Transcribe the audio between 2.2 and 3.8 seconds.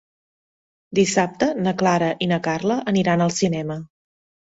i na Carla aniran al cinema.